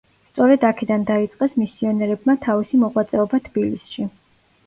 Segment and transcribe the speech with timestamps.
[0.27, 4.09] სწორედ აქედან დაიწყეს მისიონერებმა თავისი მოღვაწეობა თბილისში.